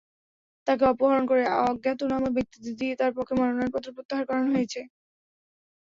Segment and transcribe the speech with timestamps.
[0.67, 4.79] তাঁকে অপহরণ করে অজ্ঞাতনামা ব্যক্তিদের দিয়ে তাঁর পক্ষে মনোনয়নপত্র প্রত্যাহার করানো হয়েছে।